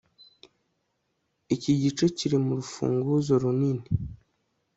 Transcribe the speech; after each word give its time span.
Iki 1.55 1.71
gice 1.81 2.05
kiri 2.17 2.37
murufunguzo 2.45 3.33
runini 3.41 3.85